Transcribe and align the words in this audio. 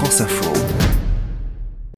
France 0.00 0.22
Info. 0.22 0.50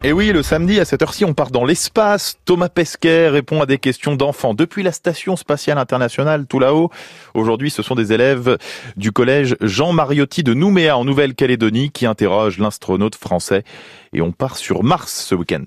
Et 0.02 0.12
oui, 0.12 0.32
le 0.32 0.42
samedi 0.42 0.80
à 0.80 0.84
cette 0.84 1.02
heure-ci, 1.02 1.24
on 1.24 1.34
part 1.34 1.52
dans 1.52 1.64
l'espace. 1.64 2.36
Thomas 2.44 2.68
Pesquet 2.68 3.28
répond 3.28 3.62
à 3.62 3.66
des 3.66 3.78
questions 3.78 4.16
d'enfants 4.16 4.54
depuis 4.54 4.82
la 4.82 4.90
station 4.90 5.36
spatiale 5.36 5.78
internationale 5.78 6.46
tout 6.48 6.58
là-haut. 6.58 6.90
Aujourd'hui, 7.34 7.70
ce 7.70 7.80
sont 7.80 7.94
des 7.94 8.12
élèves 8.12 8.58
du 8.96 9.12
collège 9.12 9.54
Jean 9.60 9.92
Mariotti 9.92 10.42
de 10.42 10.52
Nouméa 10.52 10.98
en 10.98 11.04
Nouvelle-Calédonie 11.04 11.92
qui 11.92 12.04
interrogent 12.04 12.58
l'astronaute 12.58 13.14
français. 13.14 13.62
Et 14.12 14.20
on 14.20 14.32
part 14.32 14.56
sur 14.56 14.82
Mars 14.82 15.24
ce 15.28 15.36
week-end. 15.36 15.66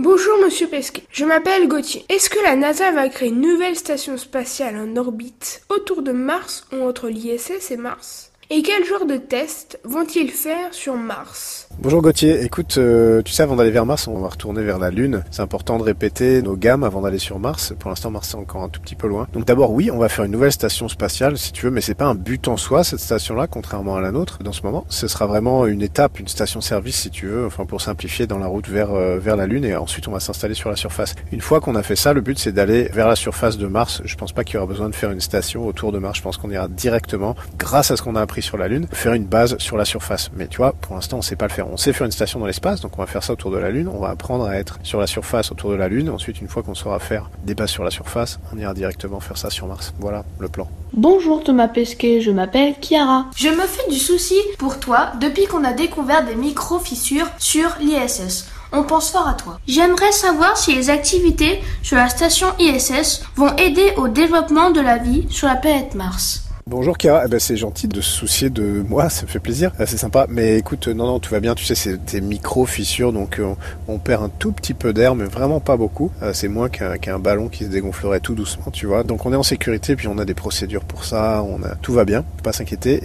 Bonjour 0.00 0.38
Monsieur 0.44 0.66
Pesquet, 0.66 1.04
je 1.12 1.24
m'appelle 1.24 1.68
Gauthier. 1.68 2.04
Est-ce 2.08 2.28
que 2.28 2.42
la 2.42 2.56
NASA 2.56 2.90
va 2.90 3.08
créer 3.08 3.28
une 3.28 3.40
nouvelle 3.40 3.76
station 3.76 4.16
spatiale 4.16 4.76
en 4.76 4.96
orbite 4.96 5.62
autour 5.68 6.02
de 6.02 6.10
Mars 6.10 6.66
ou 6.72 6.82
entre 6.82 7.06
l'ISS 7.06 7.70
et 7.70 7.76
Mars? 7.76 8.32
Et 8.48 8.62
quel 8.62 8.84
genre 8.84 9.06
de 9.06 9.16
tests 9.16 9.80
vont-ils 9.82 10.30
faire 10.30 10.72
sur 10.72 10.94
Mars 10.94 11.68
Bonjour 11.80 12.00
Gauthier, 12.00 12.44
écoute, 12.44 12.78
euh, 12.78 13.20
tu 13.22 13.32
sais, 13.32 13.42
avant 13.42 13.56
d'aller 13.56 13.72
vers 13.72 13.84
Mars, 13.86 14.06
on 14.06 14.20
va 14.20 14.28
retourner 14.28 14.62
vers 14.62 14.78
la 14.78 14.90
Lune. 14.90 15.24
C'est 15.32 15.42
important 15.42 15.78
de 15.78 15.82
répéter 15.82 16.42
nos 16.42 16.56
gammes 16.56 16.84
avant 16.84 17.00
d'aller 17.00 17.18
sur 17.18 17.40
Mars. 17.40 17.74
Pour 17.76 17.90
l'instant, 17.90 18.12
Mars 18.12 18.32
est 18.34 18.36
encore 18.36 18.62
un 18.62 18.68
tout 18.68 18.80
petit 18.80 18.94
peu 18.94 19.08
loin. 19.08 19.26
Donc 19.32 19.46
d'abord, 19.46 19.72
oui, 19.72 19.90
on 19.90 19.98
va 19.98 20.08
faire 20.08 20.24
une 20.24 20.30
nouvelle 20.30 20.52
station 20.52 20.88
spatiale, 20.88 21.36
si 21.38 21.50
tu 21.50 21.64
veux, 21.64 21.72
mais 21.72 21.80
c'est 21.80 21.96
pas 21.96 22.04
un 22.04 22.14
but 22.14 22.46
en 22.46 22.56
soi, 22.56 22.84
cette 22.84 23.00
station-là, 23.00 23.48
contrairement 23.48 23.96
à 23.96 24.00
la 24.00 24.12
nôtre, 24.12 24.38
dans 24.44 24.52
ce 24.52 24.62
moment. 24.62 24.86
Ce 24.90 25.08
sera 25.08 25.26
vraiment 25.26 25.66
une 25.66 25.82
étape, 25.82 26.20
une 26.20 26.28
station-service, 26.28 26.96
si 27.00 27.10
tu 27.10 27.26
veux, 27.26 27.46
enfin 27.46 27.66
pour 27.66 27.80
simplifier 27.80 28.28
dans 28.28 28.38
la 28.38 28.46
route 28.46 28.68
vers, 28.68 28.94
euh, 28.94 29.18
vers 29.18 29.34
la 29.34 29.48
Lune, 29.48 29.64
et 29.64 29.74
ensuite 29.74 30.06
on 30.06 30.12
va 30.12 30.20
s'installer 30.20 30.54
sur 30.54 30.70
la 30.70 30.76
surface. 30.76 31.16
Une 31.32 31.40
fois 31.40 31.60
qu'on 31.60 31.74
a 31.74 31.82
fait 31.82 31.96
ça, 31.96 32.12
le 32.12 32.20
but 32.20 32.38
c'est 32.38 32.52
d'aller 32.52 32.84
vers 32.92 33.08
la 33.08 33.16
surface 33.16 33.58
de 33.58 33.66
Mars. 33.66 34.02
Je 34.04 34.14
pense 34.14 34.32
pas 34.32 34.44
qu'il 34.44 34.54
y 34.54 34.58
aura 34.58 34.68
besoin 34.68 34.88
de 34.88 34.94
faire 34.94 35.10
une 35.10 35.20
station 35.20 35.66
autour 35.66 35.90
de 35.90 35.98
Mars. 35.98 36.18
Je 36.18 36.22
pense 36.22 36.36
qu'on 36.36 36.52
ira 36.52 36.68
directement, 36.68 37.34
grâce 37.58 37.90
à 37.90 37.96
ce 37.96 38.02
qu'on 38.02 38.14
a 38.14 38.20
appris 38.20 38.35
sur 38.40 38.56
la 38.56 38.68
Lune, 38.68 38.86
faire 38.92 39.12
une 39.12 39.26
base 39.26 39.58
sur 39.58 39.76
la 39.76 39.84
surface. 39.84 40.30
Mais 40.34 40.46
tu 40.46 40.58
vois, 40.58 40.72
pour 40.72 40.94
l'instant, 40.94 41.18
on 41.18 41.22
sait 41.22 41.36
pas 41.36 41.46
le 41.46 41.52
faire. 41.52 41.68
On 41.68 41.76
sait 41.76 41.92
faire 41.92 42.06
une 42.06 42.12
station 42.12 42.40
l'espace, 42.46 42.80
donc 42.80 42.92
on 42.96 43.02
va 43.02 43.06
faire 43.06 43.22
ça 43.22 43.32
autour 43.32 43.50
de 43.50 43.58
la 43.58 43.70
Lune, 43.70 43.88
on 43.88 43.98
va 43.98 44.08
apprendre 44.08 44.46
à 44.46 44.56
être 44.56 44.78
sur 44.82 45.00
la 45.00 45.06
surface 45.06 45.50
autour 45.50 45.70
de 45.70 45.76
la 45.76 45.88
Lune, 45.88 46.08
ensuite 46.08 46.40
une 46.40 46.48
fois 46.48 46.62
qu'on 46.62 46.74
saura 46.74 46.98
faire 46.98 47.30
des 47.44 47.54
bases 47.54 47.70
sur 47.70 47.84
la 47.84 47.90
surface, 47.90 48.38
on 48.54 48.58
ira 48.58 48.74
directement 48.74 49.20
faire 49.20 49.36
ça 49.36 49.50
sur 49.50 49.66
Mars. 49.66 49.92
Voilà 49.98 50.24
le 50.38 50.48
plan. 50.48 50.68
Bonjour 50.92 51.42
Thomas 51.42 51.68
Pesquet, 51.68 52.20
je 52.20 52.30
m'appelle 52.30 52.74
Chiara. 52.80 53.26
Je 53.36 53.48
me 53.48 53.66
fais 53.66 53.90
du 53.90 53.98
souci 53.98 54.36
pour 54.58 54.78
toi 54.80 55.12
depuis 55.20 55.46
qu'on 55.46 55.64
a 55.64 55.72
découvert 55.72 56.24
des 56.24 56.34
micro-fissures 56.34 57.28
sur 57.38 57.68
l'ISS. 57.80 58.48
On 58.72 58.82
pense 58.82 59.10
fort 59.10 59.28
à 59.28 59.34
toi. 59.34 59.58
J'aimerais 59.66 60.12
savoir 60.12 60.56
si 60.56 60.74
les 60.74 60.90
activités 60.90 61.60
sur 61.82 61.96
la 61.96 62.08
station 62.08 62.48
ISS 62.58 63.22
vont 63.36 63.54
aider 63.56 63.92
au 63.96 64.08
développement 64.08 64.70
de 64.70 64.80
la 64.80 64.98
vie 64.98 65.26
sur 65.30 65.48
la 65.48 65.56
planète 65.56 65.94
Mars. 65.94 66.45
Bonjour 66.68 66.98
Kira, 66.98 67.22
eh 67.24 67.28
ben, 67.28 67.38
c'est 67.38 67.56
gentil 67.56 67.86
de 67.86 68.00
se 68.00 68.10
soucier 68.10 68.50
de 68.50 68.84
moi, 68.88 69.08
ça 69.08 69.22
me 69.22 69.28
fait 69.28 69.38
plaisir, 69.38 69.70
euh, 69.78 69.84
c'est 69.86 69.98
sympa. 69.98 70.26
Mais 70.28 70.58
écoute, 70.58 70.88
non, 70.88 71.06
non, 71.06 71.20
tout 71.20 71.30
va 71.30 71.38
bien, 71.38 71.54
tu 71.54 71.64
sais, 71.64 71.76
c'est 71.76 72.04
des 72.04 72.20
micro-fissures, 72.20 73.12
donc 73.12 73.38
euh, 73.38 73.54
on, 73.86 73.98
perd 74.00 74.24
un 74.24 74.28
tout 74.28 74.50
petit 74.50 74.74
peu 74.74 74.92
d'air, 74.92 75.14
mais 75.14 75.26
vraiment 75.26 75.60
pas 75.60 75.76
beaucoup. 75.76 76.10
Euh, 76.22 76.32
c'est 76.32 76.48
moins 76.48 76.68
qu'un 76.68 77.20
ballon 77.20 77.46
qui 77.46 77.66
se 77.66 77.68
dégonflerait 77.68 78.18
tout 78.18 78.34
doucement, 78.34 78.72
tu 78.72 78.86
vois. 78.86 79.04
Donc 79.04 79.26
on 79.26 79.32
est 79.32 79.36
en 79.36 79.44
sécurité, 79.44 79.94
puis 79.94 80.08
on 80.08 80.18
a 80.18 80.24
des 80.24 80.34
procédures 80.34 80.84
pour 80.84 81.04
ça, 81.04 81.44
on 81.48 81.62
a, 81.62 81.76
tout 81.76 81.92
va 81.92 82.04
bien, 82.04 82.24
pas 82.42 82.52
s'inquiéter. 82.52 82.98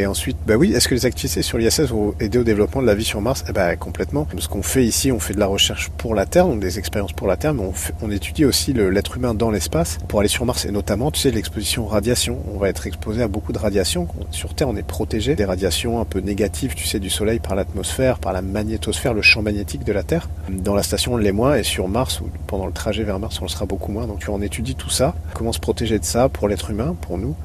Et 0.00 0.04
ensuite, 0.06 0.38
bah 0.44 0.56
oui, 0.56 0.72
est-ce 0.72 0.88
que 0.88 0.96
les 0.96 1.06
activités 1.06 1.42
sur 1.42 1.58
l'ISS 1.58 1.82
vont 1.82 2.12
aider 2.18 2.38
au 2.38 2.44
développement 2.44 2.82
de 2.82 2.88
la 2.88 2.96
vie 2.96 3.04
sur 3.04 3.20
Mars? 3.20 3.44
Eh 3.48 3.52
ben 3.52 3.76
complètement. 3.76 4.26
Ce 4.36 4.48
qu'on 4.48 4.62
fait 4.62 4.84
ici, 4.84 5.12
on 5.12 5.20
fait 5.20 5.34
de 5.34 5.38
la 5.38 5.46
recherche 5.46 5.90
pour 5.90 6.16
la 6.16 6.26
Terre, 6.26 6.48
donc 6.48 6.58
des 6.58 6.80
expériences 6.80 7.12
pour 7.12 7.28
la 7.28 7.36
Terre, 7.36 7.54
mais 7.54 7.62
on, 7.62 7.72
on 8.02 8.10
étudie 8.10 8.44
aussi 8.44 8.72
l'être 8.72 9.16
humain 9.16 9.32
dans 9.32 9.52
l'espace 9.52 9.98
pour 10.08 10.18
aller 10.18 10.28
sur 10.28 10.44
Mars, 10.44 10.64
et 10.64 10.72
notamment, 10.72 11.12
tu 11.12 11.20
sais, 11.20 11.30
l'exposition 11.30 11.86
radiation. 11.86 12.42
On 12.52 12.58
va 12.58 12.68
être 12.68 12.88
exposé 12.96 13.22
à 13.22 13.28
beaucoup 13.28 13.52
de 13.52 13.58
radiation. 13.58 14.08
Sur 14.30 14.54
Terre, 14.54 14.68
on 14.68 14.76
est 14.76 14.82
protégé 14.82 15.36
des 15.36 15.44
radiations 15.44 16.00
un 16.00 16.06
peu 16.06 16.20
négatives, 16.20 16.74
tu 16.74 16.86
sais, 16.86 16.98
du 16.98 17.10
Soleil 17.10 17.38
par 17.38 17.54
l'atmosphère, 17.54 18.18
par 18.18 18.32
la 18.32 18.40
magnétosphère, 18.40 19.12
le 19.12 19.20
champ 19.20 19.42
magnétique 19.42 19.84
de 19.84 19.92
la 19.92 20.02
Terre. 20.02 20.30
Dans 20.48 20.74
la 20.74 20.82
station, 20.82 21.14
on 21.14 21.16
l'est 21.18 21.30
moins, 21.30 21.56
et 21.56 21.62
sur 21.62 21.88
Mars, 21.88 22.22
ou 22.22 22.30
pendant 22.46 22.66
le 22.66 22.72
trajet 22.72 23.04
vers 23.04 23.18
Mars, 23.18 23.38
on 23.40 23.44
le 23.44 23.50
sera 23.50 23.66
beaucoup 23.66 23.92
moins. 23.92 24.06
Donc 24.06 24.24
on 24.28 24.40
étudie 24.40 24.74
tout 24.74 24.88
ça, 24.88 25.14
comment 25.34 25.52
se 25.52 25.60
protéger 25.60 25.98
de 25.98 26.04
ça 26.04 26.30
pour 26.30 26.48
l'être 26.48 26.70
humain, 26.70 26.96
pour 26.98 27.18
nous, 27.18 27.36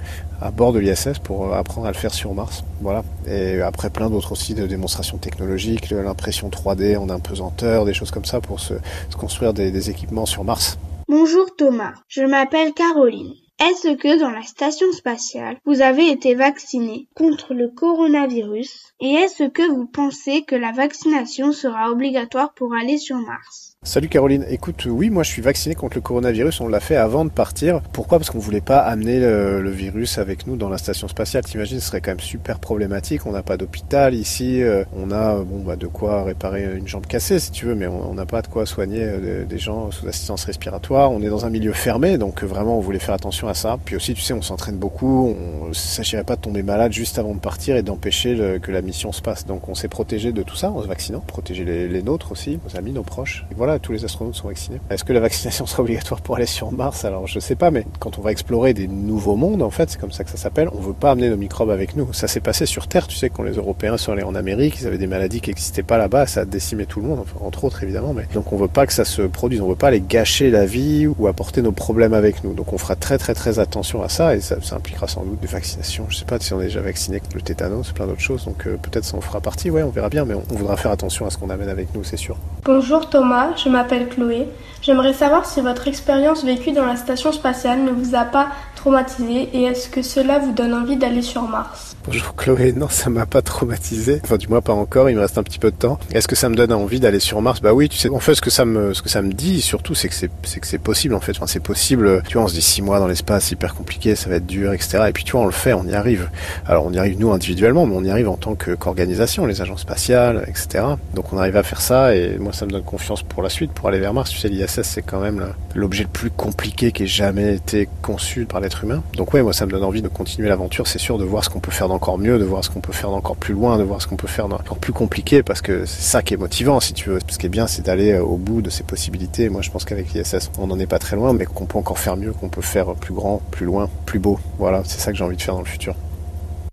à 0.41 0.51
bord 0.51 0.71
de 0.71 0.79
l'ISS, 0.79 1.19
pour 1.21 1.53
apprendre 1.53 1.85
à 1.85 1.91
le 1.91 1.97
faire 1.97 2.13
sur 2.13 2.33
Mars. 2.33 2.63
Voilà. 2.79 3.03
Et 3.27 3.61
après 3.61 3.89
plein 3.89 4.09
d'autres 4.09 4.31
aussi 4.31 4.53
de 4.53 4.65
démonstrations 4.65 5.17
technologiques, 5.17 5.89
l'impression 5.89 6.49
3D 6.49 6.97
en 6.97 7.09
impesanteur, 7.09 7.83
des 7.83 7.93
choses 7.93 8.11
comme 8.11 8.25
ça 8.25 8.39
pour 8.39 8.61
se, 8.61 8.75
construire 9.17 9.53
des 9.53 9.89
équipements 9.89 10.25
sur 10.25 10.45
Mars. 10.45 10.79
Bonjour 11.09 11.45
Thomas, 11.57 11.91
je 12.07 12.21
m'appelle 12.21 12.71
Caroline. 12.73 13.33
Est-ce 13.63 13.95
que 13.95 14.19
dans 14.19 14.31
la 14.31 14.41
station 14.41 14.91
spatiale, 14.91 15.59
vous 15.65 15.81
avez 15.81 16.09
été 16.09 16.33
vacciné 16.33 17.07
contre 17.13 17.53
le 17.53 17.67
coronavirus? 17.67 18.95
Et 18.99 19.11
est-ce 19.11 19.43
que 19.43 19.61
vous 19.61 19.85
pensez 19.85 20.41
que 20.41 20.55
la 20.55 20.71
vaccination 20.71 21.51
sera 21.51 21.91
obligatoire 21.91 22.55
pour 22.55 22.73
aller 22.73 22.97
sur 22.97 23.17
Mars? 23.17 23.70
Salut 23.83 24.09
Caroline, 24.09 24.45
écoute, 24.47 24.85
oui, 24.87 25.09
moi 25.09 25.23
je 25.23 25.31
suis 25.31 25.41
vacciné 25.41 25.73
contre 25.73 25.97
le 25.97 26.01
coronavirus, 26.01 26.61
on 26.61 26.67
l'a 26.67 26.79
fait 26.79 26.97
avant 26.97 27.25
de 27.25 27.31
partir. 27.31 27.81
Pourquoi? 27.93 28.19
Parce 28.19 28.29
qu'on 28.29 28.37
voulait 28.37 28.61
pas 28.61 28.77
amener 28.77 29.19
le, 29.19 29.71
virus 29.71 30.19
avec 30.19 30.45
nous 30.45 30.55
dans 30.55 30.69
la 30.69 30.77
station 30.77 31.07
spatiale. 31.07 31.43
T'imagines, 31.43 31.79
ce 31.79 31.87
serait 31.87 31.99
quand 31.99 32.11
même 32.11 32.19
super 32.19 32.59
problématique. 32.59 33.25
On 33.25 33.31
n'a 33.31 33.41
pas 33.41 33.57
d'hôpital 33.57 34.13
ici, 34.13 34.61
euh, 34.61 34.83
on 34.95 35.09
a 35.09 35.39
bon 35.39 35.63
bah 35.63 35.77
de 35.77 35.87
quoi 35.87 36.23
réparer 36.23 36.77
une 36.77 36.87
jambe 36.87 37.07
cassée 37.07 37.39
si 37.39 37.49
tu 37.49 37.65
veux, 37.65 37.73
mais 37.73 37.87
on 37.87 38.13
n'a 38.13 38.27
pas 38.27 38.43
de 38.43 38.47
quoi 38.47 38.67
soigner 38.67 39.01
euh, 39.01 39.45
des 39.45 39.57
gens 39.57 39.89
sous 39.89 40.07
assistance 40.07 40.43
respiratoire. 40.45 41.11
On 41.11 41.23
est 41.23 41.29
dans 41.29 41.47
un 41.47 41.49
milieu 41.49 41.73
fermé, 41.73 42.19
donc 42.19 42.43
euh, 42.43 42.45
vraiment 42.45 42.77
on 42.77 42.81
voulait 42.81 42.99
faire 42.99 43.15
attention 43.15 43.47
à 43.47 43.55
ça. 43.55 43.79
Puis 43.83 43.95
aussi, 43.95 44.13
tu 44.13 44.21
sais, 44.21 44.33
on 44.33 44.43
s'entraîne 44.43 44.77
beaucoup, 44.77 45.35
on 45.63 45.69
ne 45.69 45.73
s'agirait 45.73 46.23
pas 46.23 46.35
de 46.35 46.41
tomber 46.41 46.61
malade 46.61 46.93
juste 46.93 47.17
avant 47.17 47.33
de 47.33 47.39
partir 47.39 47.75
et 47.75 47.81
d'empêcher 47.81 48.59
que 48.61 48.71
la 48.71 48.83
mission 48.83 49.11
se 49.11 49.23
passe. 49.23 49.47
Donc 49.47 49.69
on 49.69 49.73
s'est 49.73 49.87
protégé 49.87 50.31
de 50.33 50.43
tout 50.43 50.55
ça 50.55 50.69
en 50.69 50.83
se 50.83 50.87
vaccinant, 50.87 51.21
protéger 51.21 51.65
les, 51.65 51.87
les 51.87 52.03
nôtres 52.03 52.31
aussi, 52.31 52.59
nos 52.63 52.77
amis, 52.77 52.91
nos 52.91 53.01
proches. 53.01 53.43
Et 53.49 53.55
voilà 53.55 53.70
tous 53.79 53.91
les 53.91 54.05
astronautes 54.05 54.35
sont 54.35 54.47
vaccinés. 54.47 54.79
Est-ce 54.89 55.03
que 55.03 55.13
la 55.13 55.19
vaccination 55.19 55.65
sera 55.67 55.83
obligatoire 55.83 56.21
pour 56.21 56.35
aller 56.35 56.45
sur 56.45 56.71
Mars? 56.71 57.05
Alors 57.05 57.27
je 57.27 57.39
sais 57.39 57.55
pas, 57.55 57.71
mais 57.71 57.85
quand 57.99 58.19
on 58.19 58.21
va 58.21 58.31
explorer 58.31 58.73
des 58.73 58.87
nouveaux 58.87 59.35
mondes, 59.35 59.61
en 59.61 59.71
fait, 59.71 59.89
c'est 59.89 59.99
comme 59.99 60.11
ça 60.11 60.23
que 60.23 60.29
ça 60.29 60.37
s'appelle, 60.37 60.69
on 60.73 60.79
veut 60.79 60.93
pas 60.93 61.11
amener 61.11 61.29
nos 61.29 61.37
microbes 61.37 61.69
avec 61.69 61.95
nous. 61.95 62.11
Ça 62.13 62.27
s'est 62.27 62.39
passé 62.39 62.65
sur 62.65 62.87
Terre, 62.87 63.07
tu 63.07 63.17
sais, 63.17 63.29
quand 63.29 63.43
les 63.43 63.53
Européens 63.53 63.97
sont 63.97 64.11
allés 64.11 64.23
en 64.23 64.35
Amérique, 64.35 64.79
ils 64.79 64.87
avaient 64.87 64.97
des 64.97 65.07
maladies 65.07 65.41
qui 65.41 65.49
n'existaient 65.49 65.83
pas 65.83 65.97
là-bas, 65.97 66.27
ça 66.27 66.41
a 66.41 66.45
décimé 66.45 66.85
tout 66.85 66.99
le 66.99 67.07
monde, 67.07 67.23
entre 67.39 67.63
autres 67.63 67.83
évidemment, 67.83 68.13
donc 68.33 68.51
on 68.53 68.57
veut 68.57 68.67
pas 68.67 68.85
que 68.85 68.93
ça 68.93 69.05
se 69.05 69.21
produise, 69.21 69.61
on 69.61 69.67
veut 69.67 69.75
pas 69.75 69.87
aller 69.87 70.01
gâcher 70.01 70.49
la 70.49 70.65
vie 70.65 71.07
ou 71.07 71.27
apporter 71.27 71.61
nos 71.61 71.71
problèmes 71.71 72.13
avec 72.13 72.43
nous. 72.43 72.53
Donc 72.53 72.73
on 72.73 72.77
fera 72.77 72.95
très 72.95 73.17
très 73.17 73.33
très 73.33 73.59
attention 73.59 74.01
à 74.01 74.09
ça 74.09 74.35
et 74.35 74.41
ça, 74.41 74.57
impliquera 74.71 75.07
sans 75.07 75.23
doute 75.23 75.39
des 75.39 75.47
vaccinations. 75.47 76.05
Je 76.09 76.17
sais 76.17 76.25
pas 76.25 76.39
si 76.39 76.53
on 76.53 76.61
est 76.61 76.65
déjà 76.65 76.81
vacciné 76.81 77.17
avec 77.17 77.33
le 77.33 77.41
tétanos, 77.41 77.91
plein 77.91 78.07
d'autres 78.07 78.21
choses, 78.21 78.45
donc 78.45 78.67
euh, 78.67 78.77
peut-être 78.81 79.05
ça 79.05 79.17
en 79.17 79.21
fera 79.21 79.41
partie, 79.41 79.69
ouais, 79.69 79.83
on 79.83 79.89
verra 79.89 80.09
bien, 80.09 80.25
mais 80.25 80.33
on, 80.33 80.43
on 80.49 80.55
voudra 80.55 80.77
faire 80.77 80.91
attention 80.91 81.25
à 81.25 81.29
ce 81.29 81.37
qu'on 81.37 81.49
amène 81.49 81.69
avec 81.69 81.93
nous, 81.93 82.03
c'est 82.03 82.17
sûr. 82.17 82.37
Bonjour 82.63 83.09
Thomas, 83.09 83.53
je 83.63 83.69
m'appelle 83.69 84.09
Chloé. 84.09 84.47
J'aimerais 84.81 85.13
savoir 85.13 85.45
si 85.45 85.61
votre 85.61 85.87
expérience 85.87 86.43
vécue 86.43 86.71
dans 86.71 86.85
la 86.85 86.95
station 86.95 87.31
spatiale 87.31 87.83
ne 87.83 87.91
vous 87.91 88.15
a 88.15 88.23
pas 88.23 88.47
traumatisé 88.75 89.47
et 89.53 89.61
est-ce 89.65 89.89
que 89.89 90.01
cela 90.01 90.39
vous 90.39 90.53
donne 90.53 90.73
envie 90.73 90.97
d'aller 90.97 91.21
sur 91.21 91.43
Mars? 91.43 91.95
Bonjour 92.03 92.35
Chloé, 92.35 92.73
non 92.73 92.89
ça 92.89 93.11
m'a 93.11 93.27
pas 93.27 93.43
traumatisé, 93.43 94.19
enfin 94.23 94.37
du 94.37 94.47
moins 94.47 94.61
pas 94.61 94.73
encore, 94.73 95.07
il 95.07 95.15
me 95.15 95.21
reste 95.21 95.37
un 95.37 95.43
petit 95.43 95.59
peu 95.59 95.69
de 95.69 95.75
temps. 95.75 95.99
Est-ce 96.11 96.27
que 96.27 96.35
ça 96.35 96.49
me 96.49 96.55
donne 96.55 96.73
envie 96.73 96.99
d'aller 96.99 97.19
sur 97.19 97.39
Mars? 97.43 97.61
Bah 97.61 97.73
oui, 97.73 97.89
tu 97.89 97.99
sais, 97.99 98.09
en 98.09 98.19
fait 98.19 98.33
ce 98.33 98.41
que 98.41 98.49
ça 98.49 98.65
me, 98.65 98.95
ce 98.95 99.03
que 99.03 99.09
ça 99.09 99.21
me 99.21 99.31
dit 99.33 99.61
surtout 99.61 99.93
c'est 99.93 100.09
que 100.09 100.15
c'est, 100.15 100.77
possible 100.79 101.13
en 101.13 101.19
fait, 101.19 101.33
enfin 101.33 101.45
c'est 101.45 101.59
possible, 101.59 102.23
tu 102.27 102.37
vois 102.37 102.45
on 102.45 102.47
se 102.47 102.55
dit 102.55 102.63
six 102.63 102.81
mois 102.81 102.97
dans 102.97 103.05
l'espace, 103.05 103.51
hyper 103.51 103.75
compliqué, 103.75 104.15
ça 104.15 104.31
va 104.31 104.37
être 104.37 104.47
dur, 104.47 104.73
etc. 104.73 105.03
Et 105.09 105.11
puis 105.11 105.25
tu 105.25 105.33
vois 105.33 105.41
on 105.41 105.45
le 105.45 105.51
fait, 105.51 105.73
on 105.73 105.85
y 105.85 105.93
arrive. 105.93 106.31
Alors 106.65 106.87
on 106.87 106.91
y 106.91 106.97
arrive 106.97 107.19
nous 107.19 107.31
individuellement, 107.31 107.85
mais 107.85 107.95
on 107.95 108.03
y 108.03 108.09
arrive 108.09 108.29
en 108.29 108.37
tant 108.37 108.55
qu'organisation, 108.55 109.45
les 109.45 109.61
agences 109.61 109.81
spatiales, 109.81 110.43
etc. 110.47 110.83
Donc 111.13 111.33
on 111.33 111.37
arrive 111.37 111.57
à 111.57 111.61
faire 111.61 111.81
ça 111.81 112.15
et 112.15 112.39
moi 112.39 112.51
ça 112.51 112.65
me 112.65 112.71
donne 112.71 112.81
confiance 112.81 113.21
pour 113.21 113.43
la 113.43 113.49
suite, 113.49 113.73
pour 113.73 113.87
aller 113.89 113.99
vers 113.99 114.15
Mars. 114.15 114.31
Tu 114.31 114.39
sais 114.39 114.49
c'est 114.83 115.01
quand 115.01 115.19
même 115.19 115.53
l'objet 115.75 116.03
le 116.03 116.09
plus 116.09 116.31
compliqué 116.31 116.91
qui 116.91 117.03
ait 117.03 117.07
jamais 117.07 117.55
été 117.55 117.89
conçu 118.01 118.45
par 118.45 118.59
l'être 118.59 118.83
humain. 118.83 119.03
Donc 119.15 119.33
ouais 119.33 119.43
moi 119.43 119.53
ça 119.53 119.65
me 119.65 119.71
donne 119.71 119.83
envie 119.83 120.01
de 120.01 120.07
continuer 120.07 120.47
l'aventure, 120.47 120.87
c'est 120.87 120.99
sûr 120.99 121.17
de 121.17 121.23
voir 121.23 121.43
ce 121.43 121.49
qu'on 121.49 121.59
peut 121.59 121.71
faire 121.71 121.91
encore 121.91 122.17
mieux, 122.17 122.39
de 122.39 122.45
voir 122.45 122.63
ce 122.63 122.69
qu'on 122.69 122.81
peut 122.81 122.93
faire 122.93 123.11
d'encore 123.11 123.35
plus 123.35 123.53
loin, 123.53 123.77
de 123.77 123.83
voir 123.83 124.01
ce 124.01 124.07
qu'on 124.07 124.15
peut 124.15 124.27
faire 124.27 124.47
d'encore 124.47 124.77
plus 124.77 124.93
compliqué, 124.93 125.43
parce 125.43 125.61
que 125.61 125.85
c'est 125.85 126.01
ça 126.01 126.21
qui 126.21 126.33
est 126.33 126.37
motivant, 126.37 126.79
si 126.79 126.93
tu 126.93 127.09
veux. 127.09 127.19
Ce 127.27 127.37
qui 127.37 127.45
est 127.45 127.49
bien, 127.49 127.67
c'est 127.67 127.85
d'aller 127.85 128.13
euh, 128.13 128.23
au 128.23 128.37
bout 128.37 128.61
de 128.61 128.69
ses 128.69 128.83
possibilités. 128.83 129.49
Moi, 129.49 129.61
je 129.61 129.69
pense 129.69 129.85
qu'avec 129.85 130.13
l'ISS, 130.13 130.51
on 130.57 130.67
n'en 130.67 130.79
est 130.79 130.87
pas 130.87 130.99
très 130.99 131.15
loin, 131.15 131.33
mais 131.33 131.45
qu'on 131.45 131.65
peut 131.65 131.77
encore 131.77 131.99
faire 131.99 132.17
mieux, 132.17 132.33
qu'on 132.33 132.49
peut 132.49 132.61
faire 132.61 132.93
plus 132.95 133.13
grand, 133.13 133.41
plus 133.51 133.65
loin, 133.65 133.89
plus 134.05 134.19
beau. 134.19 134.39
Voilà, 134.57 134.83
c'est 134.85 134.99
ça 134.99 135.11
que 135.11 135.17
j'ai 135.17 135.23
envie 135.23 135.37
de 135.37 135.41
faire 135.41 135.55
dans 135.55 135.61
le 135.61 135.65
futur. 135.65 135.95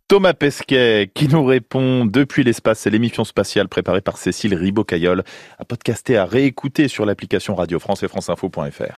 Thomas 0.08 0.32
Pesquet 0.32 1.10
qui 1.12 1.28
nous 1.28 1.44
répond 1.44 2.06
depuis 2.06 2.42
l'espace. 2.42 2.78
C'est 2.78 2.88
l'émission 2.88 3.24
spatiale 3.24 3.68
préparée 3.68 4.00
par 4.00 4.16
Cécile 4.16 4.54
Ribocayol 4.54 5.22
à 5.58 5.64
podcaster, 5.66 6.16
à 6.16 6.24
réécouter 6.24 6.88
sur 6.88 7.04
l'application 7.04 7.54
Radio 7.54 7.78
France 7.78 8.02
et 8.02 8.08
franceinfo.fr. 8.08 8.84